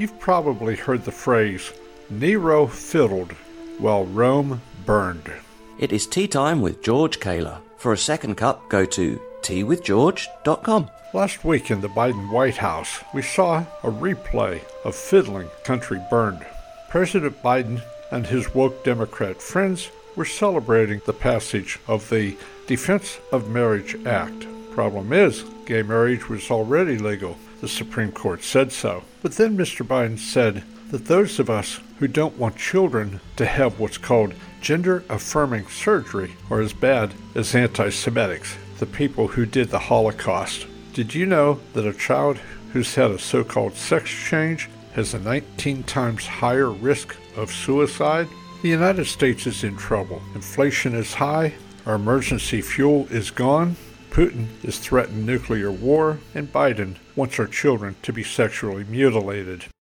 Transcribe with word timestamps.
You've 0.00 0.18
probably 0.18 0.76
heard 0.76 1.04
the 1.04 1.12
phrase, 1.12 1.74
Nero 2.08 2.66
fiddled 2.66 3.32
while 3.76 4.06
Rome 4.06 4.62
burned. 4.86 5.30
It 5.78 5.92
is 5.92 6.06
tea 6.06 6.26
time 6.26 6.62
with 6.62 6.82
George 6.82 7.20
Kaler. 7.20 7.58
For 7.76 7.92
a 7.92 7.98
second 7.98 8.36
cup, 8.36 8.66
go 8.70 8.86
to 8.86 9.20
teawithgeorge.com. 9.42 10.90
Last 11.12 11.44
week 11.44 11.70
in 11.70 11.82
the 11.82 11.90
Biden 11.90 12.32
White 12.32 12.56
House, 12.56 13.04
we 13.12 13.20
saw 13.20 13.66
a 13.82 13.90
replay 13.90 14.62
of 14.86 14.96
Fiddling 14.96 15.50
Country 15.64 16.00
Burned. 16.08 16.46
President 16.88 17.42
Biden 17.42 17.82
and 18.10 18.26
his 18.26 18.54
woke 18.54 18.82
Democrat 18.82 19.42
friends 19.42 19.90
were 20.16 20.24
celebrating 20.24 21.02
the 21.04 21.12
passage 21.12 21.78
of 21.86 22.08
the 22.08 22.38
Defense 22.66 23.18
of 23.32 23.50
Marriage 23.50 23.96
Act. 24.06 24.46
Problem 24.70 25.12
is, 25.12 25.44
gay 25.66 25.82
marriage 25.82 26.26
was 26.30 26.50
already 26.50 26.96
legal. 26.96 27.36
The 27.60 27.68
Supreme 27.68 28.12
Court 28.12 28.42
said 28.42 28.72
so. 28.72 29.04
But 29.22 29.32
then 29.32 29.56
Mr. 29.56 29.86
Biden 29.86 30.18
said 30.18 30.64
that 30.90 31.06
those 31.06 31.38
of 31.38 31.50
us 31.50 31.80
who 31.98 32.08
don't 32.08 32.38
want 32.38 32.56
children 32.56 33.20
to 33.36 33.46
have 33.46 33.78
what's 33.78 33.98
called 33.98 34.34
gender 34.60 35.04
affirming 35.08 35.66
surgery 35.68 36.32
are 36.50 36.60
as 36.60 36.72
bad 36.72 37.14
as 37.34 37.54
anti 37.54 37.88
Semitics, 37.88 38.56
the 38.78 38.86
people 38.86 39.28
who 39.28 39.44
did 39.44 39.68
the 39.68 39.78
Holocaust. 39.78 40.66
Did 40.94 41.14
you 41.14 41.26
know 41.26 41.60
that 41.74 41.86
a 41.86 41.92
child 41.92 42.38
who's 42.72 42.94
had 42.94 43.10
a 43.10 43.18
so 43.18 43.44
called 43.44 43.74
sex 43.74 44.10
change 44.10 44.68
has 44.94 45.14
a 45.14 45.18
19 45.18 45.82
times 45.84 46.26
higher 46.26 46.70
risk 46.70 47.16
of 47.36 47.52
suicide? 47.52 48.28
The 48.62 48.68
United 48.68 49.06
States 49.06 49.46
is 49.46 49.64
in 49.64 49.76
trouble. 49.76 50.22
Inflation 50.34 50.94
is 50.94 51.14
high, 51.14 51.54
our 51.86 51.94
emergency 51.94 52.60
fuel 52.60 53.06
is 53.10 53.30
gone, 53.30 53.76
Putin 54.10 54.46
is 54.64 54.78
threatened 54.78 55.24
nuclear 55.24 55.70
war, 55.70 56.18
and 56.34 56.52
Biden 56.52 56.96
wants 57.14 57.38
our 57.38 57.46
children 57.46 57.94
to 58.02 58.12
be 58.12 58.24
sexually 58.24 58.82
mutilated. 58.82 59.66